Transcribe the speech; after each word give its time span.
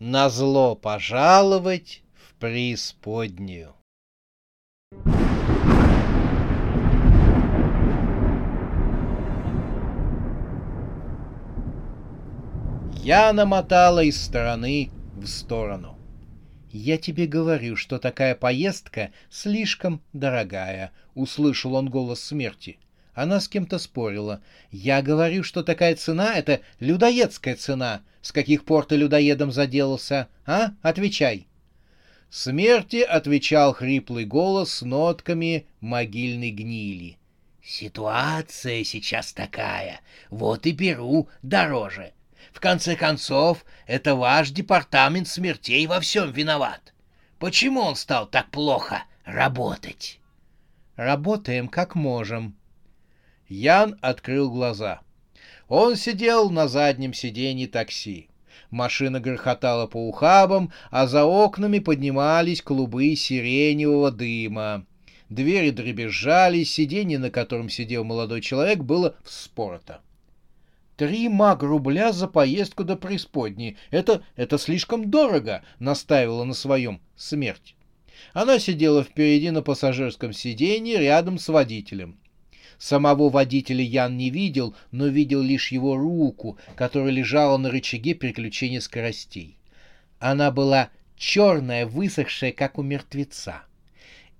Назло 0.00 0.74
пожаловать 0.74 2.02
в 2.14 2.34
преисподнюю. 2.40 3.74
Я 13.04 13.32
намотала 13.32 14.02
из 14.02 14.20
стороны 14.20 14.90
в 15.14 15.26
сторону. 15.26 15.96
«Я 16.72 16.98
тебе 16.98 17.28
говорю, 17.28 17.76
что 17.76 18.00
такая 18.00 18.34
поездка 18.34 19.12
слишком 19.30 20.02
дорогая»,— 20.12 20.90
услышал 21.14 21.74
он 21.76 21.88
голос 21.88 22.18
смерти. 22.20 22.80
Она 23.14 23.40
с 23.40 23.48
кем-то 23.48 23.78
спорила. 23.78 24.42
«Я 24.70 25.00
говорю, 25.00 25.44
что 25.44 25.62
такая 25.62 25.94
цена— 25.94 26.34
это 26.36 26.60
людоедская 26.80 27.54
цена. 27.54 28.02
С 28.20 28.32
каких 28.32 28.64
пор 28.64 28.86
ты 28.86 28.96
людоедом 28.96 29.52
заделался? 29.52 30.28
А? 30.46 30.72
Отвечай!» 30.82 31.46
Смерти 32.28 33.02
отвечал 33.02 33.72
хриплый 33.72 34.24
голос 34.24 34.74
с 34.74 34.82
нотками 34.82 35.66
могильной 35.80 36.50
гнили. 36.50 37.16
«Ситуация 37.62 38.82
сейчас 38.82 39.32
такая. 39.32 40.00
Вот 40.30 40.66
и 40.66 40.72
беру 40.72 41.28
дороже. 41.42 42.12
В 42.52 42.58
конце 42.60 42.96
концов, 42.96 43.64
это 43.86 44.16
ваш 44.16 44.50
департамент 44.50 45.28
смертей 45.28 45.86
во 45.86 46.00
всем 46.00 46.32
виноват. 46.32 46.92
Почему 47.38 47.80
он 47.80 47.94
стал 47.94 48.26
так 48.26 48.50
плохо 48.50 49.04
работать?» 49.24 50.18
«Работаем 50.96 51.68
как 51.68 51.94
можем», 51.94 52.56
Ян 53.48 53.98
открыл 54.00 54.50
глаза. 54.50 55.00
Он 55.68 55.96
сидел 55.96 56.50
на 56.50 56.68
заднем 56.68 57.12
сиденье 57.12 57.68
такси. 57.68 58.28
Машина 58.70 59.20
грохотала 59.20 59.86
по 59.86 60.08
ухабам, 60.08 60.72
а 60.90 61.06
за 61.06 61.24
окнами 61.24 61.78
поднимались 61.78 62.62
клубы 62.62 63.14
сиреневого 63.14 64.10
дыма. 64.10 64.86
Двери 65.28 65.70
дребезжали, 65.70 66.64
сиденье, 66.64 67.18
на 67.18 67.30
котором 67.30 67.68
сидел 67.68 68.04
молодой 68.04 68.40
человек, 68.40 68.78
было 68.80 69.16
вспорото. 69.24 70.00
«Три 70.96 71.28
маг-рубля 71.28 72.12
за 72.12 72.28
поездку 72.28 72.84
до 72.84 72.96
преисподней. 72.96 73.76
Это, 73.90 74.22
это 74.36 74.58
слишком 74.58 75.10
дорого!»— 75.10 75.62
настаивала 75.78 76.44
на 76.44 76.54
своем 76.54 77.00
смерть. 77.16 77.74
Она 78.32 78.58
сидела 78.58 79.02
впереди 79.02 79.50
на 79.50 79.62
пассажирском 79.62 80.32
сиденье 80.32 80.98
рядом 80.98 81.38
с 81.38 81.48
водителем. 81.48 82.18
Самого 82.78 83.28
водителя 83.30 83.82
Ян 83.82 84.16
не 84.16 84.30
видел, 84.30 84.74
но 84.90 85.06
видел 85.06 85.42
лишь 85.42 85.72
его 85.72 85.96
руку, 85.96 86.58
которая 86.76 87.10
лежала 87.10 87.56
на 87.56 87.70
рычаге 87.70 88.14
переключения 88.14 88.80
скоростей. 88.80 89.56
Она 90.18 90.50
была 90.50 90.90
черная, 91.16 91.86
высохшая, 91.86 92.52
как 92.52 92.78
у 92.78 92.82
мертвеца. 92.82 93.62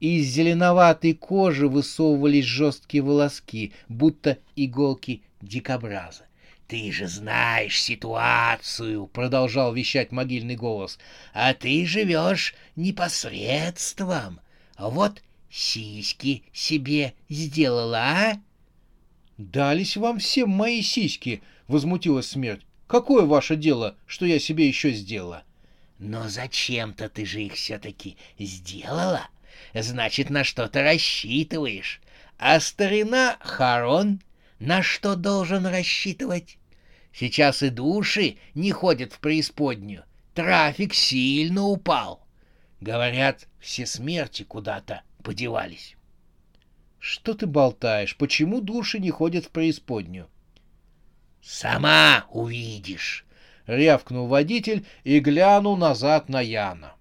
Из 0.01 0.27
зеленоватой 0.27 1.15
кожи 1.15 1.69
высовывались 1.69 2.45
жесткие 2.45 3.03
волоски, 3.03 3.73
будто 3.89 4.39
иголки 4.57 5.23
дикобраза. 5.41 6.25
«Ты 6.67 6.91
же 6.93 7.07
знаешь 7.07 7.81
ситуацию»,— 7.81 9.07
продолжал 9.13 9.73
вещать 9.73 10.13
могильный 10.13 10.57
голос,— 10.57 10.99
«а 11.35 11.53
ты 11.55 11.87
живешь 11.87 12.55
непосредством. 12.75 14.41
Вот 14.79 15.23
сиськи 15.55 16.43
себе 16.53 17.15
сделала, 17.31 17.99
а? 17.99 18.41
Дались 19.39 19.97
вам 19.97 20.19
всем 20.19 20.51
мои 20.51 20.83
сиськи, 20.83 21.43
возмутилась 21.69 22.29
смерть. 22.29 22.67
Какое 22.89 23.25
ваше 23.25 23.57
дело, 23.57 23.97
что 24.07 24.27
я 24.27 24.41
себе 24.41 24.67
еще 24.67 24.91
сделала? 24.93 25.45
Но 25.99 26.29
зачем-то 26.29 27.09
ты 27.09 27.25
же 27.25 27.43
их 27.43 27.55
все-таки 27.55 28.17
сделала. 28.39 29.29
Значит, 29.73 30.29
на 30.29 30.43
что-то 30.43 30.83
рассчитываешь. 30.83 32.01
А 32.37 32.59
старина 32.59 33.37
Харон 33.41 34.21
на 34.59 34.83
что 34.83 35.15
должен 35.15 35.67
рассчитывать? 35.67 36.59
Сейчас 37.13 37.63
и 37.63 37.71
души 37.71 38.39
не 38.55 38.73
ходят 38.73 39.13
в 39.13 39.21
преисподнюю. 39.21 40.05
Трафик 40.35 40.95
сильно 40.95 41.63
упал. 41.63 42.27
Говорят, 42.81 43.47
все 43.61 43.87
смерти 43.87 44.43
куда-то 44.43 45.03
подевались. 45.25 45.97
Что 47.01 47.35
ты 47.35 47.47
болтаешь? 47.47 48.17
Почему 48.17 48.61
души 48.61 49.01
не 49.01 49.11
ходят 49.11 49.47
в 49.47 49.51
преисподнюю? 49.51 50.29
Сама 51.43 52.27
увидишь, 52.31 53.27
рявкнул 53.67 54.29
водитель 54.29 54.87
и 55.03 55.19
глянул 55.19 55.77
назад 55.77 56.29
на 56.29 56.41
Яна. 56.41 56.95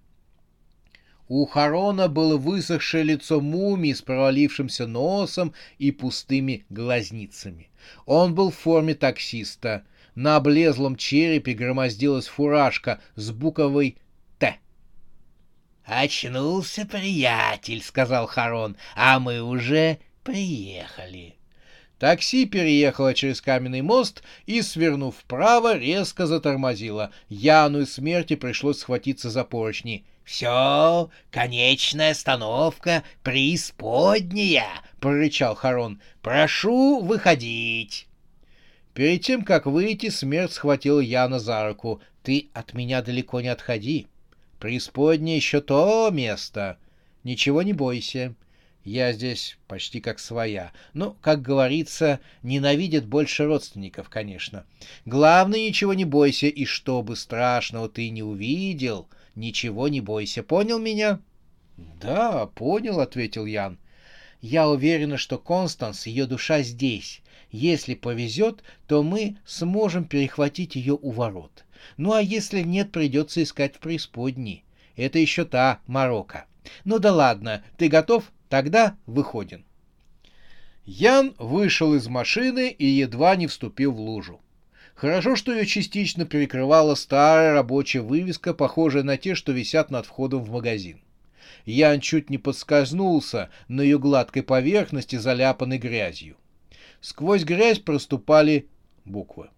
У 1.28 1.46
Харона 1.46 2.08
было 2.08 2.36
высохшее 2.36 3.02
лицо 3.04 3.40
мумии 3.40 3.94
с 3.94 4.02
провалившимся 4.02 4.86
носом 4.86 5.54
и 5.78 5.90
пустыми 5.90 6.66
глазницами. 6.68 7.70
Он 8.04 8.34
был 8.34 8.50
в 8.50 8.56
форме 8.56 8.94
таксиста. 8.94 9.84
На 10.14 10.36
облезлом 10.36 10.96
черепе 10.96 11.54
громоздилась 11.54 12.26
фуражка 12.26 13.00
с 13.16 13.30
буковой 13.30 13.96
«Очнулся 15.84 16.86
приятель»,— 16.86 17.82
сказал 17.84 18.26
Харон,— 18.26 18.76
«а 18.96 19.18
мы 19.20 19.42
уже 19.42 19.98
приехали». 20.22 21.36
Такси 21.98 22.46
переехало 22.46 23.14
через 23.14 23.40
каменный 23.40 23.82
мост 23.82 24.22
и, 24.46 24.62
свернув 24.62 25.16
вправо, 25.16 25.76
резко 25.76 26.26
затормозило. 26.26 27.10
Яну 27.28 27.82
и 27.82 27.86
смерти 27.86 28.34
пришлось 28.34 28.80
схватиться 28.80 29.30
за 29.30 29.44
поручни. 29.44 30.04
«Все, 30.24 31.10
конечная 31.30 32.12
остановка, 32.12 33.04
преисподняя!»— 33.22 34.68
прорычал 35.00 35.54
Харон. 35.54 36.00
«Прошу 36.22 37.00
выходить!» 37.00 38.06
Перед 38.94 39.22
тем, 39.22 39.42
как 39.42 39.66
выйти, 39.66 40.08
смерть 40.08 40.52
схватил 40.52 40.98
Яна 40.98 41.38
за 41.38 41.66
руку. 41.68 42.00
«Ты 42.22 42.48
от 42.54 42.74
меня 42.74 43.02
далеко 43.02 43.40
не 43.40 43.48
отходи. 43.48 44.06
Преисподняя 44.58 45.36
еще 45.36 45.60
то 45.60 46.10
место. 46.12 46.78
Ничего 47.22 47.62
не 47.62 47.72
бойся. 47.72 48.34
Я 48.84 49.12
здесь 49.14 49.56
почти 49.66 50.00
как 50.00 50.18
своя. 50.18 50.72
Ну, 50.92 51.16
как 51.22 51.40
говорится, 51.40 52.20
ненавидят 52.42 53.06
больше 53.06 53.46
родственников, 53.46 54.10
конечно. 54.10 54.66
Главное, 55.06 55.60
ничего 55.60 55.94
не 55.94 56.04
бойся, 56.04 56.48
и 56.48 56.66
чтобы 56.66 57.16
страшного 57.16 57.88
ты 57.88 58.10
не 58.10 58.22
увидел, 58.22 59.08
ничего 59.34 59.88
не 59.88 60.02
бойся. 60.02 60.42
Понял 60.42 60.78
меня?— 60.78 61.20
Да, 62.00 62.46
понял,— 62.46 63.00
ответил 63.00 63.46
Ян.— 63.46 63.78
Я 64.40 64.68
уверена, 64.68 65.16
что 65.16 65.38
Констанс, 65.38 66.06
ее 66.06 66.26
душа 66.26 66.62
здесь. 66.62 67.20
Если 67.50 67.94
повезет, 67.94 68.62
то 68.86 69.02
мы 69.02 69.38
сможем 69.46 70.04
перехватить 70.04 70.76
ее 70.76 70.96
у 71.00 71.10
ворот. 71.10 71.63
Ну 71.96 72.12
а 72.12 72.20
если 72.20 72.60
нет, 72.60 72.92
придется 72.92 73.42
искать 73.42 73.76
в 73.76 73.78
преисподней. 73.78 74.64
Это 74.96 75.18
еще 75.18 75.44
та 75.44 75.80
Марокко. 75.86 76.46
Ну 76.84 76.98
да 76.98 77.12
ладно, 77.12 77.62
ты 77.76 77.88
готов? 77.88 78.30
Тогда 78.48 78.96
выходим. 79.06 79.64
Ян 80.84 81.34
вышел 81.38 81.94
из 81.94 82.08
машины 82.08 82.68
и 82.68 82.86
едва 82.86 83.36
не 83.36 83.46
вступил 83.46 83.92
в 83.92 84.00
лужу. 84.00 84.40
Хорошо, 84.94 85.34
что 85.34 85.52
ее 85.52 85.66
частично 85.66 86.24
перекрывала 86.24 86.94
старая 86.94 87.52
рабочая 87.52 88.00
вывеска, 88.00 88.54
похожая 88.54 89.02
на 89.02 89.16
те, 89.16 89.34
что 89.34 89.52
висят 89.52 89.90
над 89.90 90.06
входом 90.06 90.44
в 90.44 90.50
магазин. 90.50 91.00
Ян 91.64 92.00
чуть 92.00 92.30
не 92.30 92.38
подскользнулся 92.38 93.50
на 93.66 93.80
ее 93.80 93.98
гладкой 93.98 94.42
поверхности, 94.42 95.16
заляпанной 95.16 95.78
грязью. 95.78 96.36
Сквозь 97.00 97.44
грязь 97.44 97.78
проступали 97.78 98.68
буквы. 99.04 99.48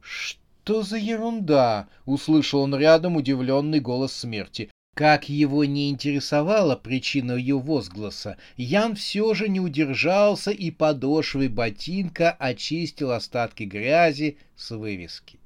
«Что?» 0.00 0.47
Что 0.68 0.82
за 0.82 0.98
ерунда?»— 0.98 1.88
услышал 2.04 2.60
он 2.60 2.76
рядом 2.76 3.16
удивленный 3.16 3.80
голос 3.80 4.12
смерти. 4.12 4.70
Как 4.94 5.30
его 5.30 5.64
не 5.64 5.88
интересовала 5.88 6.76
причина 6.76 7.32
ее 7.32 7.58
возгласа, 7.58 8.36
Ян 8.58 8.94
все 8.94 9.32
же 9.32 9.48
не 9.48 9.60
удержался 9.60 10.50
и 10.50 10.70
подошвой 10.70 11.48
ботинка 11.48 12.32
очистил 12.32 13.12
остатки 13.12 13.62
грязи 13.62 14.36
с 14.56 14.70
вывески. 14.70 15.38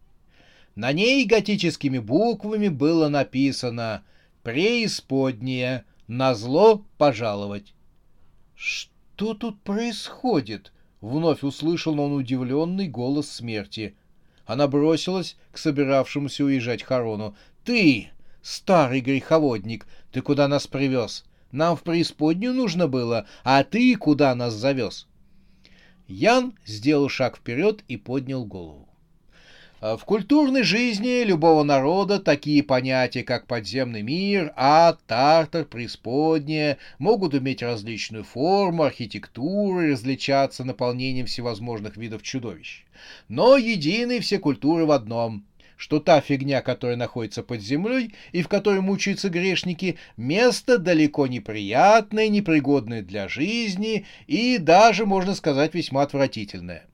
На 0.74 0.90
ней 0.90 1.24
готическими 1.24 2.00
буквами 2.00 2.66
было 2.66 3.08
написано 3.08 4.02
«Преисподнее, 4.42 5.84
на 6.08 6.34
зло 6.34 6.84
пожаловать». 6.98 7.74
«Что 8.56 9.34
тут 9.34 9.60
происходит?»— 9.60 10.72
вновь 11.00 11.44
услышал 11.44 12.00
он 12.00 12.12
удивленный 12.12 12.88
голос 12.88 13.30
смерти. 13.30 13.94
Она 14.46 14.66
бросилась 14.66 15.36
к 15.50 15.58
собиравшемуся 15.58 16.44
уезжать 16.44 16.82
Харону. 16.82 17.36
«Ты, 17.64 18.10
старый 18.42 19.00
греховодник, 19.00 19.86
ты 20.10 20.20
куда 20.20 20.48
нас 20.48 20.66
привез? 20.66 21.24
Нам 21.52 21.76
в 21.76 21.82
преисподнюю 21.82 22.54
нужно 22.54 22.88
было, 22.88 23.26
а 23.44 23.62
ты 23.64 23.94
куда 23.96 24.34
нас 24.34 24.54
завез?» 24.54 25.06
Ян 26.08 26.54
сделал 26.66 27.08
шаг 27.08 27.36
вперед 27.36 27.84
и 27.88 27.96
поднял 27.96 28.44
голову. 28.44 28.91
В 29.82 30.04
культурной 30.04 30.62
жизни 30.62 31.24
любого 31.24 31.64
народа 31.64 32.20
такие 32.20 32.62
понятия, 32.62 33.24
как 33.24 33.48
подземный 33.48 34.02
мир, 34.02 34.52
ад, 34.54 35.00
тартар, 35.08 35.64
преисподняя, 35.64 36.78
могут 37.00 37.34
иметь 37.34 37.64
различную 37.64 38.22
форму, 38.22 38.84
архитектуру 38.84 39.90
различаться 39.90 40.62
наполнением 40.62 41.26
всевозможных 41.26 41.96
видов 41.96 42.22
чудовищ. 42.22 42.84
Но 43.26 43.56
едины 43.56 44.20
все 44.20 44.38
культуры 44.38 44.86
в 44.86 44.92
одном 44.92 45.44
что 45.76 45.98
та 45.98 46.20
фигня, 46.20 46.62
которая 46.62 46.96
находится 46.96 47.42
под 47.42 47.60
землей 47.60 48.14
и 48.30 48.42
в 48.42 48.48
которой 48.48 48.80
мучаются 48.82 49.30
грешники, 49.30 49.98
место 50.16 50.78
далеко 50.78 51.26
неприятное, 51.26 52.28
непригодное 52.28 53.02
для 53.02 53.26
жизни 53.26 54.06
и 54.28 54.58
даже, 54.58 55.06
можно 55.06 55.34
сказать, 55.34 55.74
весьма 55.74 56.02
отвратительное. 56.02 56.86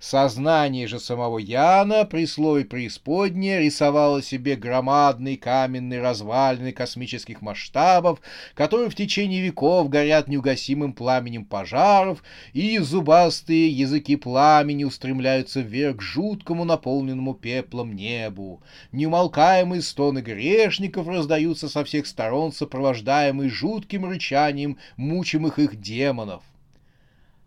Сознание 0.00 0.86
же 0.86 0.98
самого 0.98 1.38
Яна 1.38 2.04
при 2.04 2.26
слове 2.26 2.64
«преисподняя» 2.64 3.60
рисовало 3.60 4.22
себе 4.22 4.56
громадный 4.56 5.36
каменный 5.36 6.00
развалины 6.00 6.72
космических 6.72 7.40
масштабов, 7.40 8.20
которые 8.54 8.90
в 8.90 8.94
течение 8.94 9.40
веков 9.40 9.88
горят 9.88 10.28
неугасимым 10.28 10.92
пламенем 10.92 11.44
пожаров, 11.44 12.22
и 12.52 12.78
зубастые 12.78 13.68
языки 13.68 14.16
пламени 14.16 14.84
устремляются 14.84 15.60
вверх 15.60 15.98
к 15.98 16.02
жуткому 16.02 16.64
наполненному 16.64 17.34
пеплом 17.34 17.94
небу. 17.94 18.62
Неумолкаемые 18.92 19.80
стоны 19.82 20.20
грешников 20.20 21.06
раздаются 21.08 21.68
со 21.68 21.84
всех 21.84 22.06
сторон, 22.06 22.52
сопровождаемые 22.52 23.48
жутким 23.48 24.04
рычанием 24.04 24.78
мучимых 24.96 25.58
их 25.58 25.80
демонов. 25.80 26.42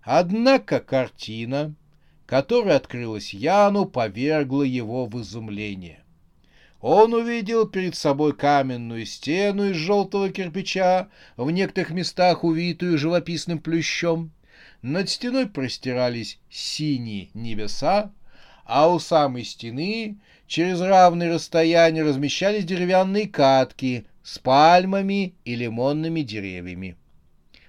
Однако 0.01 0.79
картина 0.79 1.75
которая 2.27 2.75
открылась 2.75 3.33
Яну, 3.33 3.85
повергла 3.85 4.63
его 4.63 5.06
в 5.06 5.19
изумление. 5.21 6.03
Он 6.81 7.13
увидел 7.13 7.65
перед 7.65 7.95
собой 7.95 8.35
каменную 8.35 9.06
стену 9.06 9.69
из 9.69 9.77
желтого 9.77 10.29
кирпича, 10.29 11.07
в 11.38 11.50
некоторых 11.50 11.91
местах 11.91 12.44
увитую 12.44 12.97
живописным 12.97 13.59
плющом. 13.59 14.31
Над 14.81 15.09
стеной 15.09 15.47
простирались 15.47 16.38
синие 16.50 17.29
небеса, 17.33 18.12
а 18.65 18.94
у 18.94 19.00
самой 19.00 19.44
стены 19.45 20.18
через 20.47 20.81
равные 20.81 21.33
расстояния 21.33 22.03
размещались 22.03 22.65
деревянные 22.65 23.27
катки 23.27 24.06
с 24.21 24.38
пальмами 24.38 25.33
и 25.45 25.56
лимонными 25.56 26.21
деревьями. 26.21 26.97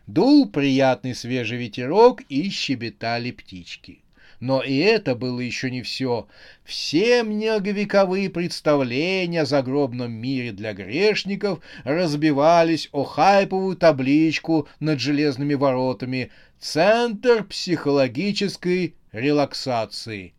Дул 0.08 0.48
приятный 0.48 1.14
свежий 1.14 1.58
ветерок 1.58 2.22
и 2.22 2.50
щебетали 2.50 3.30
птички. 3.30 4.02
Но 4.40 4.62
и 4.62 4.76
это 4.76 5.16
было 5.16 5.40
еще 5.40 5.70
не 5.70 5.82
все. 5.82 6.28
Все 6.64 7.24
многовековые 7.24 8.30
представления 8.30 9.42
о 9.42 9.46
загробном 9.46 10.12
мире 10.12 10.52
для 10.52 10.74
грешников 10.74 11.60
разбивались 11.82 12.88
о 12.92 13.02
хайповую 13.04 13.76
табличку 13.76 14.68
над 14.78 15.00
железными 15.00 15.54
воротами 15.54 16.30
«Центр 16.60 17.44
психологической 17.44 18.94
релаксации». 19.10 20.34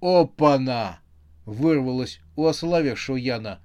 «Опа-на!»— 0.00 1.00
вырвалось 1.44 2.20
у 2.36 2.46
осоловевшего 2.46 3.16
Яна. 3.16 3.60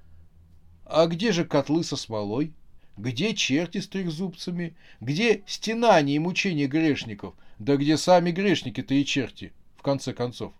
«А 0.86 1.08
где 1.08 1.32
же 1.32 1.46
котлы 1.46 1.84
со 1.84 1.96
смолой?» 1.96 2.54
Где 2.98 3.34
черти 3.34 3.80
с 3.80 3.90
трехзубцами? 3.90 4.74
Где 5.02 5.44
стенание 5.48 6.16
и 6.16 6.20
мучение 6.20 6.68
грешников? 6.68 7.36
Да 7.60 7.78
где 7.78 7.98
сами 7.98 8.32
грешники-то 8.32 8.94
и 8.94 9.06
черти, 9.06 9.54
в 9.78 9.82
конце 9.82 10.14
концов? 10.14 10.54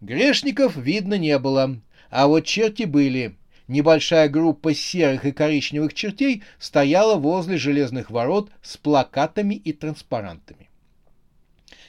Грешников 0.00 0.76
видно 0.76 1.14
не 1.14 1.38
было, 1.38 1.80
а 2.10 2.26
вот 2.26 2.44
черти 2.44 2.82
были. 2.82 3.36
Небольшая 3.66 4.28
группа 4.28 4.74
серых 4.74 5.24
и 5.24 5.32
коричневых 5.32 5.94
чертей 5.94 6.42
стояла 6.58 7.16
возле 7.16 7.56
железных 7.56 8.10
ворот 8.10 8.50
с 8.60 8.76
плакатами 8.76 9.54
и 9.54 9.72
транспарантами. 9.72 10.68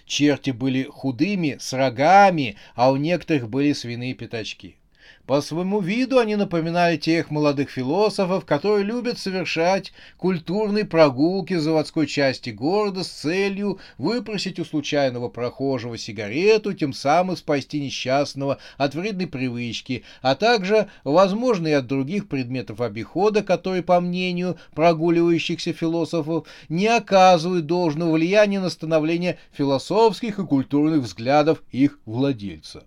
Черти 0.05 0.51
были 0.51 0.83
худыми, 0.83 1.57
с 1.59 1.73
рогами, 1.73 2.55
а 2.75 2.91
у 2.91 2.95
некоторых 2.95 3.49
были 3.49 3.73
свиные 3.73 4.13
пятачки. 4.13 4.77
По 5.25 5.41
своему 5.41 5.81
виду 5.81 6.19
они 6.19 6.35
напоминали 6.35 6.97
тех 6.97 7.31
молодых 7.31 7.71
философов, 7.71 8.45
которые 8.45 8.85
любят 8.85 9.17
совершать 9.17 9.91
культурные 10.17 10.85
прогулки 10.85 11.55
заводской 11.55 12.05
части 12.05 12.51
города 12.51 13.03
с 13.03 13.07
целью 13.07 13.79
выпросить 13.97 14.59
у 14.59 14.65
случайного 14.65 15.29
прохожего 15.29 15.97
сигарету, 15.97 16.73
тем 16.73 16.93
самым 16.93 17.37
спасти 17.37 17.79
несчастного 17.79 18.59
от 18.77 18.93
вредной 18.93 19.25
привычки, 19.25 20.03
а 20.21 20.35
также, 20.35 20.89
возможно, 21.03 21.69
и 21.69 21.71
от 21.71 21.87
других 21.87 22.27
предметов 22.27 22.79
обихода, 22.79 23.41
которые, 23.41 23.81
по 23.81 23.99
мнению 23.99 24.57
прогуливающихся 24.75 25.73
философов, 25.73 26.47
не 26.69 26.85
оказывают 26.85 27.65
должного 27.65 28.11
влияния 28.11 28.59
на 28.59 28.69
становление 28.69 29.39
философских 29.53 30.37
и 30.37 30.45
культурных 30.45 31.01
взглядов 31.01 31.63
их 31.71 31.97
владельца. 32.05 32.83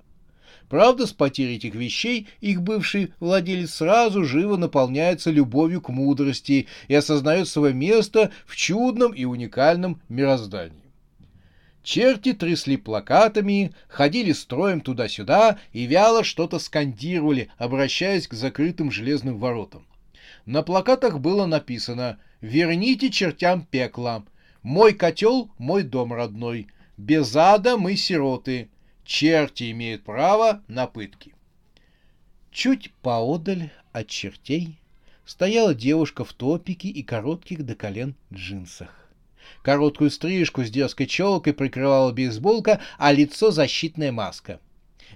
Правда, 0.68 1.06
с 1.06 1.12
потерей 1.12 1.56
этих 1.56 1.74
вещей 1.74 2.28
их 2.40 2.62
бывший 2.62 3.14
владелец 3.20 3.74
сразу 3.74 4.24
живо 4.24 4.56
наполняется 4.56 5.30
любовью 5.30 5.80
к 5.80 5.88
мудрости 5.88 6.66
и 6.88 6.94
осознает 6.94 7.48
свое 7.48 7.72
место 7.72 8.32
в 8.46 8.54
чудном 8.54 9.12
и 9.12 9.24
уникальном 9.24 10.02
мироздании. 10.08 10.82
Черти 11.82 12.34
трясли 12.34 12.76
плакатами, 12.76 13.72
ходили 13.88 14.32
строем 14.32 14.82
туда-сюда 14.82 15.58
и 15.72 15.86
вяло 15.86 16.22
что-то 16.22 16.58
скандировали, 16.58 17.48
обращаясь 17.56 18.28
к 18.28 18.34
закрытым 18.34 18.90
железным 18.90 19.38
воротам. 19.38 19.86
На 20.44 20.62
плакатах 20.62 21.18
было 21.20 21.46
написано 21.46 22.18
«Верните 22.42 23.10
чертям 23.10 23.62
пекла», 23.62 24.24
«Мой 24.62 24.92
котел, 24.92 25.50
мой 25.56 25.82
дом 25.82 26.12
родной», 26.12 26.66
«Без 26.98 27.34
ада 27.36 27.78
мы 27.78 27.96
сироты», 27.96 28.68
черти 29.08 29.70
имеют 29.70 30.04
право 30.04 30.62
на 30.68 30.86
пытки. 30.86 31.34
Чуть 32.52 32.92
поодаль 33.00 33.70
от 33.92 34.08
чертей 34.08 34.78
стояла 35.24 35.74
девушка 35.74 36.24
в 36.24 36.34
топике 36.34 36.88
и 36.88 37.02
коротких 37.02 37.64
до 37.64 37.74
колен 37.74 38.14
джинсах. 38.32 39.10
Короткую 39.62 40.10
стрижку 40.10 40.62
с 40.62 40.70
дерзкой 40.70 41.06
челкой 41.06 41.54
прикрывала 41.54 42.12
бейсболка, 42.12 42.82
а 42.98 43.10
лицо 43.12 43.50
защитная 43.50 44.12
маска. 44.12 44.60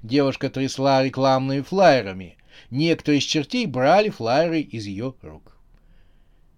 Девушка 0.02 0.48
трясла 0.48 1.04
рекламными 1.04 1.60
флайерами. 1.60 2.38
Некоторые 2.70 3.18
из 3.18 3.24
чертей 3.24 3.66
брали 3.66 4.08
флайеры 4.08 4.62
из 4.62 4.86
ее 4.86 5.14
рук. 5.20 5.54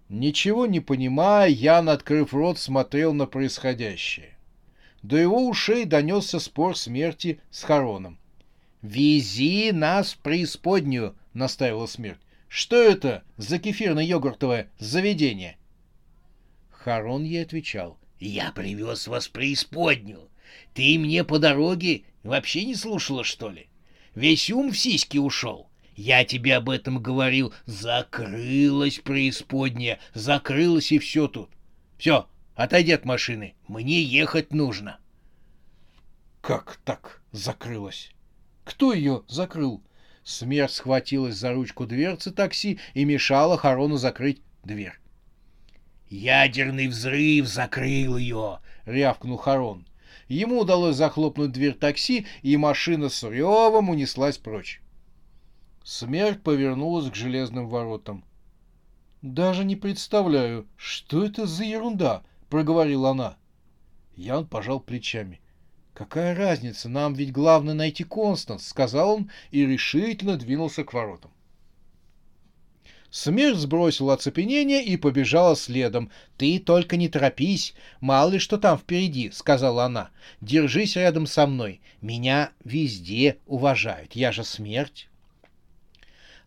Ничего 0.07 0.67
не 0.67 0.79
понимая, 0.79 1.49
Ян, 1.49 1.89
открыв 1.89 2.33
рот, 2.33 2.59
смотрел 2.59 3.13
на 3.13 3.25
происходящее. 3.25 4.34
До 5.05 5.17
его 5.17 5.47
ушей 5.47 5.85
донесся 5.85 6.39
спор 6.39 6.75
смерти 6.75 7.39
с 7.51 7.61
Хароном. 7.61 8.17
«Вези 8.81 9.71
нас 9.71 10.13
в 10.13 10.17
преисподнюю!»— 10.17 11.15
настаивала 11.35 11.85
смерть. 11.85 12.17
«Что 12.47 12.75
это 12.75 13.23
за 13.37 13.59
кефирно-йогуртовое 13.59 14.69
заведение?» 14.79 15.57
Харон 16.71 17.23
ей 17.23 17.43
отвечал. 17.43 17.99
«Я 18.19 18.51
привез 18.51 19.05
вас 19.05 19.27
в 19.27 19.31
преисподнюю. 19.31 20.27
Ты 20.73 20.97
мне 20.97 21.23
по 21.23 21.37
дороге 21.37 22.01
вообще 22.23 22.65
не 22.65 22.73
слушала, 22.73 23.23
что 23.23 23.51
ли? 23.51 23.67
Весь 24.15 24.49
ум 24.49 24.71
в 24.71 24.77
сиськи 24.77 25.19
ушел. 25.19 25.69
Я 25.95 26.25
тебе 26.25 26.55
об 26.55 26.67
этом 26.67 26.97
говорил. 26.99 27.53
Закрылась 27.67 28.97
преисподняя, 28.97 29.99
закрылась 30.15 30.91
и 30.91 30.97
все 30.97 31.27
тут. 31.27 31.51
Все, 31.99 32.27
Отойди 32.55 32.93
от 32.93 33.03
машины. 33.03 33.53
Мне 33.67 34.01
ехать 34.01 34.53
нужно. 34.53 34.99
Как 36.41 36.79
так 36.85 37.21
закрылась? 37.31 38.11
Кто 38.63 38.93
ее 38.93 39.23
закрыл? 39.27 39.83
Смерть 40.23 40.71
схватилась 40.71 41.35
за 41.35 41.53
ручку 41.53 41.85
дверцы 41.85 42.31
такси 42.31 42.79
и 42.93 43.03
мешала 43.03 43.57
Харону 43.57 43.97
закрыть 43.97 44.41
дверь. 44.63 44.99
«Ядерный 46.09 46.87
взрыв 46.87 47.47
закрыл 47.47 48.17
ее!»— 48.17 48.59
рявкнул 48.85 49.37
Харон. 49.37 49.85
Ему 50.27 50.61
удалось 50.61 50.95
захлопнуть 50.95 51.51
дверь 51.51 51.73
такси, 51.73 52.25
и 52.41 52.57
машина 52.57 53.09
с 53.09 53.23
ревом 53.23 53.89
унеслась 53.89 54.37
прочь. 54.37 54.81
Смерть 55.83 56.41
повернулась 56.41 57.11
к 57.11 57.15
железным 57.15 57.67
воротам. 57.67 58.23
«Даже 59.21 59.63
не 59.65 59.75
представляю, 59.75 60.67
что 60.77 61.25
это 61.25 61.45
за 61.45 61.63
ерунда»,— 61.63 62.23
проговорила 62.55 63.09
она. 63.09 63.35
Ян 64.15 64.47
пожал 64.47 64.79
плечами. 64.79 65.41
«Какая 65.93 66.33
разница? 66.33 66.87
Нам 66.87 67.13
ведь 67.13 67.33
главное 67.33 67.73
найти 67.73 68.05
Констанс»,— 68.05 68.65
сказал 68.69 69.15
он 69.15 69.31
и 69.51 69.65
решительно 69.65 70.37
двинулся 70.37 70.85
к 70.85 70.93
воротам. 70.93 71.31
Смерть 73.11 73.57
сбросила 73.57 74.13
оцепенение 74.13 74.81
и 74.85 74.95
побежала 74.95 75.57
следом. 75.57 76.09
«Ты 76.37 76.59
только 76.59 76.95
не 76.95 77.09
торопись, 77.09 77.73
мало 77.99 78.31
ли 78.31 78.39
что 78.39 78.57
там 78.57 78.77
впереди»,— 78.77 79.31
сказала 79.33 79.83
она. 79.83 80.11
«Держись 80.39 80.95
рядом 80.95 81.27
со 81.27 81.47
мной. 81.47 81.81
Меня 81.99 82.51
везде 82.63 83.39
уважают. 83.47 84.15
Я 84.15 84.31
же 84.31 84.45
смерть». 84.45 85.09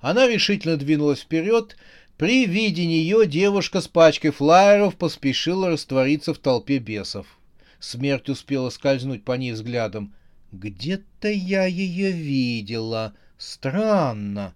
Она 0.01 0.27
решительно 0.27 0.79
двинулась 0.79 1.21
вперед. 1.21 1.77
При 2.19 2.47
виде 2.47 2.85
нее 2.85 3.29
девушка 3.29 3.81
с 3.81 3.87
пачкой 3.87 4.33
флаеров 4.33 4.97
поспешила 4.97 5.69
раствориться 5.71 6.35
в 6.35 6.39
толпе 6.39 6.79
бесов. 6.79 7.29
Смерть 7.79 8.29
успела 8.29 8.71
скользнуть 8.71 9.25
по 9.25 9.37
ней 9.37 9.53
взглядом. 9.53 10.13
«Где-то 10.51 11.29
я 11.29 11.67
ее 11.67 12.11
видела. 12.11 13.15
Странно». 13.39 14.53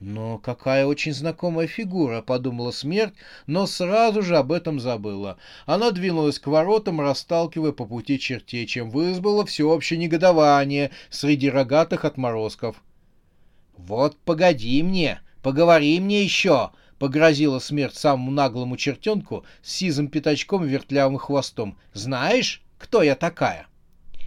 «Но 0.00 0.36
какая 0.36 0.84
очень 0.84 1.14
знакомая 1.14 1.66
фигура»,— 1.66 2.20
подумала 2.26 2.72
смерть, 2.72 3.14
но 3.46 3.66
сразу 3.66 4.20
же 4.20 4.36
об 4.36 4.52
этом 4.52 4.78
забыла. 4.78 5.38
Она 5.64 5.92
двинулась 5.92 6.38
к 6.38 6.46
воротам, 6.46 7.00
расталкивая 7.00 7.72
по 7.72 7.86
пути 7.86 8.18
чертей, 8.18 8.66
чем 8.66 8.90
вызвало 8.90 9.46
всеобщее 9.46 9.98
негодование 9.98 10.90
среди 11.08 11.48
рогатых 11.48 12.04
отморозков. 12.04 12.82
«Вот 13.78 14.18
погоди 14.26 14.82
мне, 14.82 15.20
поговори 15.42 15.98
мне 15.98 16.22
еще!»— 16.22 16.72
погрозила 17.02 17.58
смерть 17.58 17.96
самому 17.96 18.30
наглому 18.30 18.76
чертенку 18.76 19.44
с 19.60 19.72
сизым 19.72 20.06
пятачком 20.06 20.64
и 20.64 20.68
вертлявым 20.68 21.18
хвостом. 21.18 21.76
«Знаешь, 21.92 22.62
кто 22.78 23.02
я 23.02 23.16
такая?» 23.16 23.66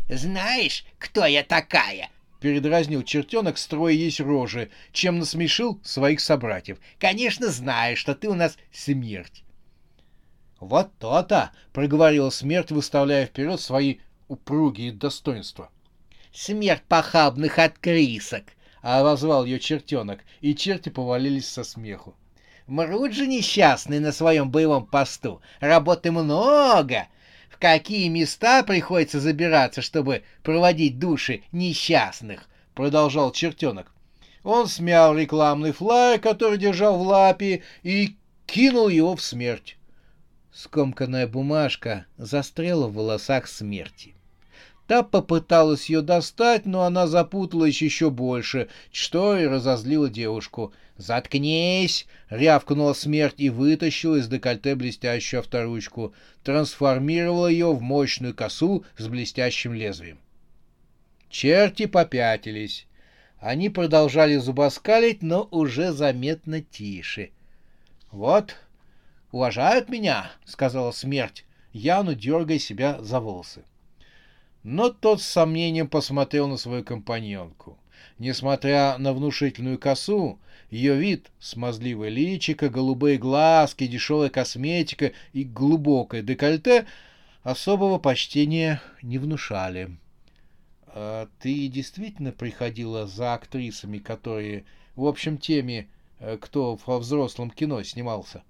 «Знаешь, 0.09 0.83
кто 0.99 1.25
я 1.25 1.45
такая?» 1.45 2.09
передразнил 2.41 3.01
чертенок, 3.03 3.57
строя 3.57 3.93
есть 3.93 4.19
рожи, 4.19 4.71
чем 4.91 5.19
насмешил 5.19 5.79
своих 5.85 6.19
собратьев. 6.19 6.77
«Конечно, 6.99 7.47
знаешь, 7.47 7.97
что 7.97 8.13
ты 8.13 8.27
у 8.27 8.33
нас 8.33 8.57
смерть». 8.73 9.45
«Вот 10.59 10.91
то-то!»— 10.99 11.51
проговорила 11.71 12.29
смерть, 12.29 12.71
выставляя 12.71 13.25
вперед 13.25 13.61
свои 13.61 13.99
упругие 14.27 14.91
достоинства. 14.91 15.69
«Смерть 16.33 16.83
похабных 16.89 17.57
открысок!»— 17.57 18.43
обозвал 18.81 19.45
ее 19.45 19.61
чертенок, 19.61 20.19
и 20.41 20.53
черти 20.53 20.89
повалились 20.89 21.47
со 21.47 21.63
смеху. 21.63 22.15
«Мрут 22.67 23.13
же 23.13 23.27
несчастные 23.27 23.99
на 23.99 24.11
своем 24.11 24.49
боевом 24.49 24.87
посту. 24.87 25.41
Работы 25.59 26.11
много, 26.11 27.07
в 27.49 27.59
какие 27.59 28.07
места 28.07 28.63
приходится 28.63 29.19
забираться, 29.19 29.81
чтобы 29.81 30.23
проводить 30.41 30.97
души 30.97 31.43
несчастных, 31.51 32.49
продолжал 32.73 33.31
чертенок. 33.31 33.91
Он 34.43 34.67
смял 34.67 35.15
рекламный 35.15 35.73
флайер, 35.73 36.19
который 36.19 36.57
держал 36.57 36.97
в 36.97 37.01
лапе, 37.01 37.63
и 37.83 38.17
кинул 38.47 38.89
его 38.89 39.15
в 39.15 39.21
смерть. 39.21 39.77
Скомканная 40.51 41.27
бумажка 41.27 42.05
застряла 42.17 42.87
в 42.87 42.93
волосах 42.93 43.47
смерти. 43.47 44.14
Та 44.87 45.01
попыталась 45.01 45.89
ее 45.89 46.01
достать, 46.01 46.67
но 46.67 46.83
она 46.83 47.07
запуталась 47.07 47.81
еще 47.81 48.11
больше, 48.11 48.69
что 48.91 49.35
и 49.37 49.45
разозлило 49.45 50.09
девушку. 50.09 50.73
«Заткнись!»— 50.97 52.05
рявкнула 52.29 52.93
смерть 52.93 53.35
и 53.37 53.49
вытащила 53.49 54.17
из 54.17 54.27
декольте 54.27 54.75
блестящую 54.75 55.39
авторучку, 55.39 56.13
трансформировала 56.43 57.47
ее 57.47 57.73
в 57.73 57.81
мощную 57.81 58.35
косу 58.35 58.85
с 58.97 59.07
блестящим 59.07 59.73
лезвием. 59.73 60.19
Черти 61.29 61.87
попятились. 61.87 62.87
Они 63.39 63.69
продолжали 63.69 64.37
зубоскалить, 64.37 65.21
но 65.21 65.47
уже 65.51 65.91
заметно 65.91 66.61
тише. 66.61 67.31
«Вот, 68.11 68.55
уважают 69.31 69.89
меня!»— 69.89 70.31
сказала 70.45 70.91
смерть, 70.91 71.43
Яну 71.73 72.13
дергая 72.13 72.59
себя 72.59 73.01
за 73.01 73.19
волосы.— 73.19 73.63
но 74.65 74.89
тот 74.89 75.21
с 75.21 75.27
сомнением 75.27 75.87
посмотрел 75.87 76.47
на 76.47 76.57
свою 76.57 76.83
компаньонку. 76.83 77.77
Несмотря 78.17 78.97
на 78.97 79.13
внушительную 79.13 79.77
косу, 79.77 80.39
ее 80.71 80.95
вид, 80.95 81.29
смазливое 81.39 82.09
личико, 82.09 82.69
голубые 82.69 83.19
глазки, 83.19 83.85
дешевая 83.85 84.31
косметика 84.31 85.11
и 85.33 85.43
глубокое 85.43 86.23
декольте 86.23 86.87
особого 87.43 87.99
почтения 87.99 88.81
не 89.03 89.19
внушали. 89.19 89.97
«А 90.87 91.29
ты 91.39 91.67
действительно 91.67 92.31
приходила 92.31 93.05
за 93.05 93.35
актрисами, 93.35 93.99
которые, 93.99 94.65
в 94.95 95.05
общем, 95.05 95.37
теми, 95.37 95.89
э, 96.19 96.39
кто 96.41 96.79
во 96.87 96.97
взрослом 96.97 97.51
кино 97.51 97.83
снимался?» 97.83 98.41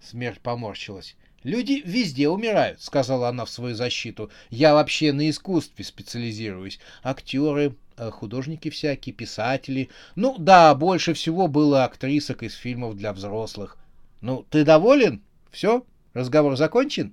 Смерть 0.00 0.40
поморщилась. 0.40 1.16
«Люди 1.42 1.82
везде 1.84 2.28
умирают»,— 2.28 2.80
сказала 2.82 3.28
она 3.28 3.44
в 3.44 3.50
свою 3.50 3.74
защиту. 3.74 4.30
«Я 4.50 4.74
вообще 4.74 5.12
на 5.12 5.28
искусстве 5.28 5.84
специализируюсь. 5.84 6.78
Актеры, 7.02 7.74
э, 7.96 8.10
художники 8.10 8.70
всякие, 8.70 9.12
писатели. 9.12 9.88
Ну 10.14 10.36
да, 10.38 10.74
больше 10.74 11.14
всего 11.14 11.48
было 11.48 11.84
актрисок 11.84 12.44
из 12.44 12.54
фильмов 12.54 12.96
для 12.96 13.12
взрослых. 13.12 13.76
Ну, 14.20 14.46
ты 14.50 14.64
доволен? 14.64 15.20
Все? 15.50 15.84
Разговор 16.14 16.56
закончен?» 16.56 17.12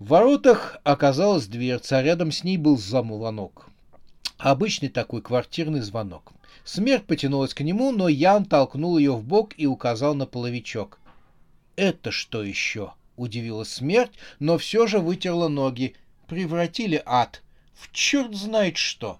В 0.00 0.08
воротах 0.08 0.78
оказалась 0.82 1.46
дверца, 1.46 1.98
а 1.98 2.02
рядом 2.02 2.32
с 2.32 2.42
ней 2.42 2.56
был 2.56 2.76
замуланок. 2.76 3.68
Обычный 4.36 4.88
такой 4.88 5.22
квартирный 5.22 5.80
звонок. 5.80 6.32
Смерть 6.64 7.04
потянулась 7.04 7.54
к 7.54 7.60
нему, 7.60 7.92
но 7.92 8.08
Ян 8.08 8.44
толкнул 8.44 8.98
ее 8.98 9.12
в 9.12 9.22
бок 9.22 9.52
и 9.56 9.66
указал 9.66 10.16
на 10.16 10.26
половичок. 10.26 10.98
«Это 11.82 12.12
что 12.12 12.44
еще?»— 12.44 12.92
удивилась 13.16 13.72
смерть, 13.72 14.12
но 14.38 14.56
все 14.56 14.86
же 14.86 15.00
вытерла 15.00 15.48
ноги. 15.48 15.96
Превратили 16.28 17.02
ад 17.04 17.42
в 17.74 17.90
черт 17.92 18.36
знает 18.36 18.76
что. 18.76 19.18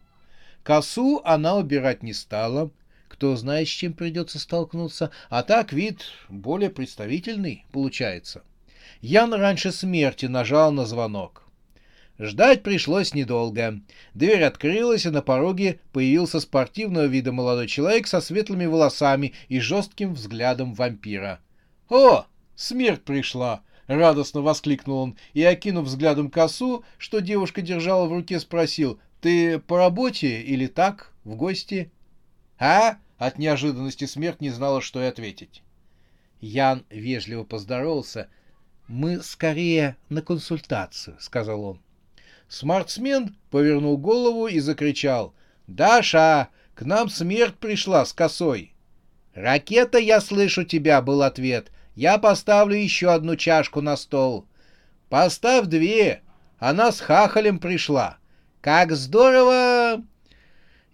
Косу 0.63 1.21
она 1.25 1.57
убирать 1.57 2.05
не 2.05 2.13
стала. 2.13 2.71
Кто 3.09 3.35
знает, 3.35 3.67
с 3.67 3.73
чем 3.73 3.95
придется 3.95 4.39
столкнуться. 4.39 5.11
А 5.29 5.43
так 5.43 5.73
вид 5.73 6.05
более 6.29 6.71
представительный 6.71 7.67
получается. 7.73 8.45
Ян 9.01 9.35
раньше 9.35 9.73
смерти 9.73 10.27
нажал 10.27 10.71
на 10.71 10.87
звонок. 10.87 11.43
Ждать 12.21 12.63
пришлось 12.63 13.13
недолго. 13.13 13.81
Дверь 14.15 14.45
открылась, 14.45 15.05
и 15.05 15.11
на 15.11 15.21
пороге 15.21 15.81
появился 15.93 16.39
спортивного 16.39 17.07
вида 17.07 17.33
молодой 17.33 17.67
человек 17.67 18.07
со 18.07 18.21
светлыми 18.21 18.67
волосами 18.67 19.33
и 19.49 19.59
жестким 19.59 20.15
взглядом 20.15 20.75
вампира. 20.75 21.41
«О, 21.89 22.27
Смерть 22.55 23.03
пришла!»— 23.03 23.63
радостно 23.87 24.43
воскликнул 24.43 24.99
он 24.99 25.17
и, 25.33 25.43
окинув 25.43 25.87
взглядом 25.87 26.31
косу, 26.31 26.85
что 26.99 27.21
девушка 27.21 27.63
держала 27.63 28.07
в 28.07 28.13
руке, 28.13 28.39
спросил, 28.39 29.01
«Ты 29.21 29.59
по 29.59 29.79
работе 29.79 30.41
или 30.41 30.67
так, 30.67 31.13
в 31.25 31.35
гости?» 31.35 31.91
«А?»— 32.59 32.99
от 33.19 33.39
неожиданности 33.39 34.05
смерть 34.05 34.41
не 34.41 34.51
знала, 34.51 34.81
что 34.81 35.03
и 35.03 35.07
ответить. 35.07 35.63
Ян 36.41 36.85
вежливо 36.91 37.45
поздоровался. 37.45 38.29
«Мы 38.89 39.23
скорее 39.23 39.97
на 40.09 40.23
консультацию»,— 40.23 41.17
сказал 41.21 41.65
он. 41.65 41.81
Смартсмен 42.49 43.37
повернул 43.51 43.97
голову 43.97 44.47
и 44.47 44.59
закричал. 44.61 45.35
«Даша, 45.67 46.49
к 46.75 46.83
нам 46.83 47.09
смерть 47.09 47.55
пришла 47.55 48.05
с 48.05 48.13
косой!» 48.13 48.75
«Ракета, 49.35 49.99
я 49.99 50.21
слышу 50.21 50.65
тебя!»— 50.65 51.01
был 51.03 51.23
ответ. 51.23 51.72
Я 51.95 52.19
поставлю 52.19 52.77
еще 52.77 53.13
одну 53.13 53.37
чашку 53.37 53.81
на 53.81 53.97
стол. 53.97 54.47
Поставь 55.09 55.67
две. 55.67 56.23
Она 56.59 56.93
с 56.93 57.01
хахалем 57.01 57.59
пришла. 57.59 58.19
Как 58.61 58.93
здорово!» 58.93 60.05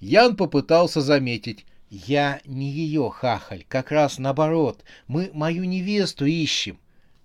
Ян 0.01 0.37
попытался 0.37 1.01
заметить. 1.01 1.67
«Я 1.91 2.41
не 2.45 2.71
ее 2.71 3.11
хахаль, 3.11 3.65
как 3.69 3.91
раз 3.91 4.19
наоборот. 4.19 4.85
Мы 5.07 5.31
мою 5.33 5.65
невесту 5.65 6.27
ищем. 6.27 6.79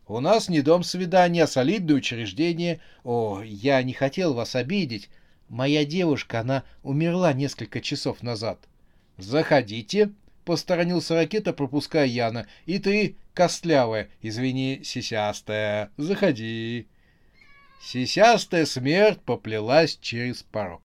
У 0.07 0.19
нас 0.19 0.49
не 0.49 0.61
дом 0.61 0.83
свидания, 0.83 1.43
а 1.43 1.47
солидное 1.47 1.95
учреждение. 1.95 2.81
О, 3.03 3.41
я 3.41 3.81
не 3.83 3.93
хотел 3.93 4.33
вас 4.33 4.55
обидеть. 4.55 5.09
Моя 5.49 5.85
девушка, 5.85 6.41
она 6.41 6.63
умерла 6.81 7.33
несколько 7.33 7.81
часов 7.81 8.21
назад. 8.21 8.59
Заходите, 9.17 10.11
Посторонился 10.45 11.15
ракета, 11.15 11.53
пропуская 11.53 12.05
Яна. 12.05 12.47
«И 12.65 12.79
ты, 12.79 13.15
костлявая, 13.33 14.09
извини, 14.21 14.81
сисястая, 14.83 15.91
заходи». 15.97 16.87
Сисястая 17.81 18.65
смерть 18.65 19.21
поплелась 19.21 19.97
через 20.01 20.43
порог. 20.43 20.81